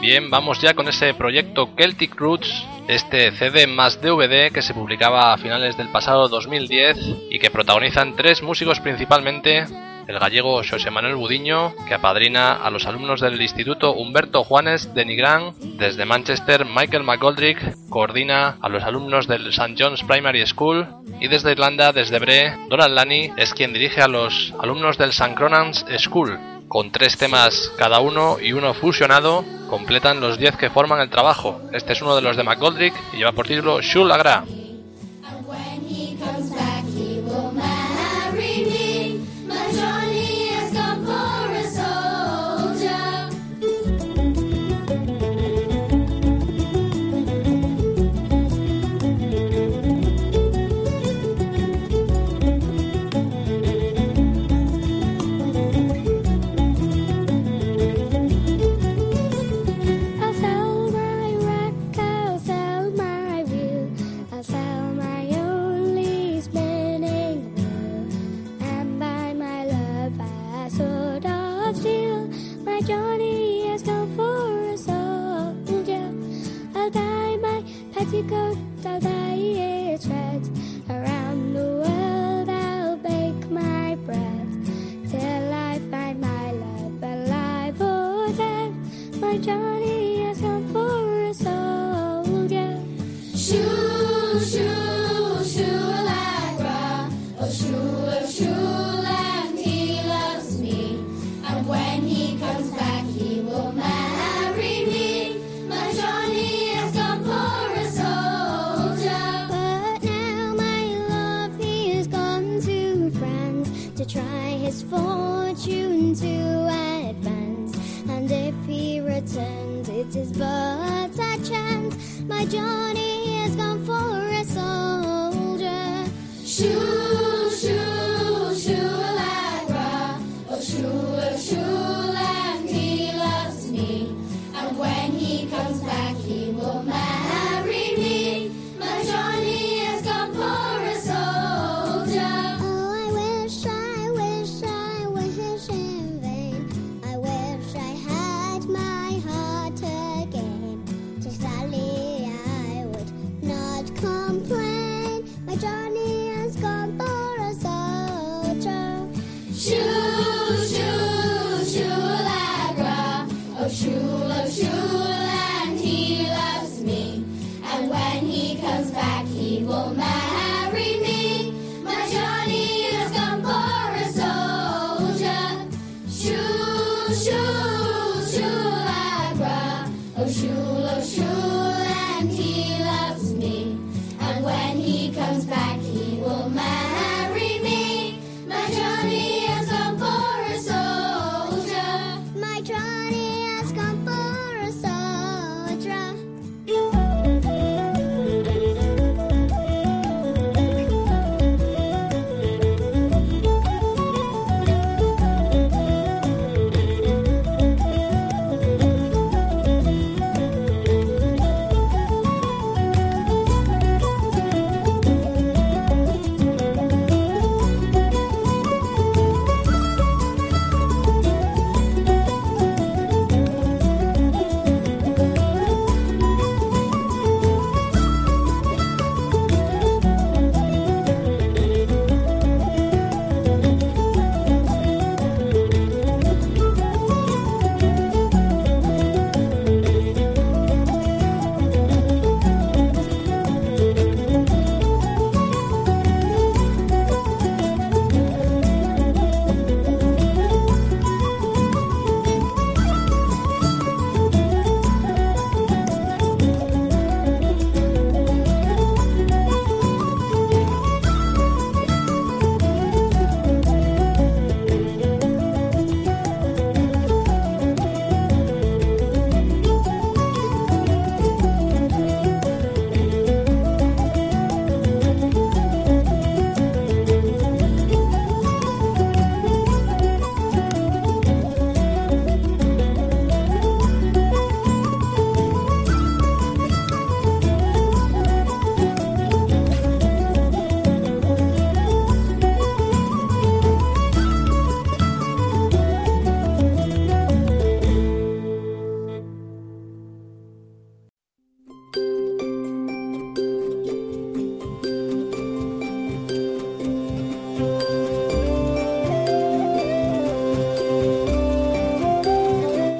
[0.00, 5.34] Bien, vamos ya con ese proyecto Celtic Roots, este CD más DVD que se publicaba
[5.34, 6.96] a finales del pasado 2010
[7.30, 9.66] y que protagonizan tres músicos principalmente,
[10.08, 15.04] el gallego José Manuel Budiño, que apadrina a los alumnos del Instituto Humberto Juanes de
[15.04, 15.52] Nigrán.
[15.60, 19.74] Desde Manchester, Michael McGoldrick coordina a los alumnos del St.
[19.78, 20.86] John's Primary School.
[21.20, 25.34] Y desde Irlanda, desde Bre, Donald Lani es quien dirige a los alumnos del St.
[25.34, 26.38] Cronan's School.
[26.68, 31.60] Con tres temas cada uno y uno fusionado, completan los 10 que forman el trabajo.
[31.72, 34.10] Este es uno de los de McGoldrick y lleva por título Shul
[89.28, 89.97] my Johnny.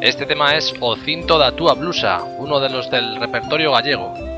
[0.08, 4.37] Este tema es O cinto da tua blusa, uno de los del repertorio gallego.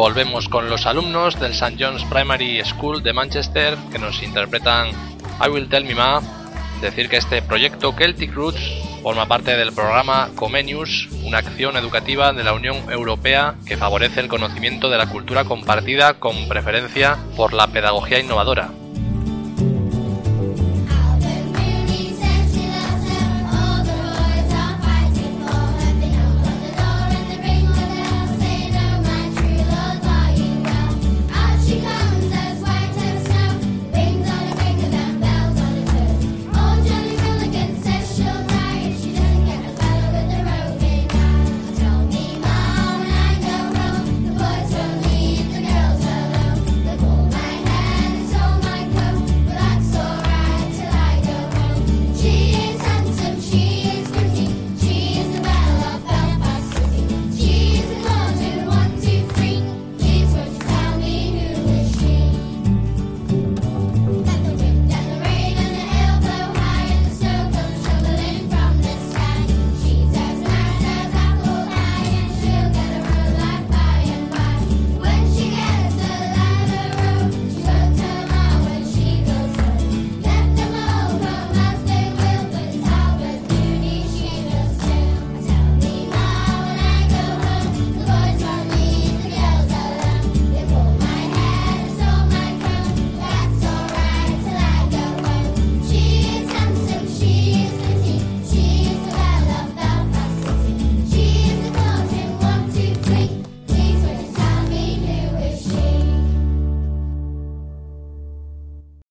[0.00, 1.76] Volvemos con los alumnos del St.
[1.78, 4.88] John's Primary School de Manchester que nos interpretan
[5.44, 6.22] I Will Tell Me Ma.
[6.80, 12.44] Decir que este proyecto Celtic Roots forma parte del programa Comenius, una acción educativa de
[12.44, 17.68] la Unión Europea que favorece el conocimiento de la cultura compartida con preferencia por la
[17.68, 18.70] pedagogía innovadora.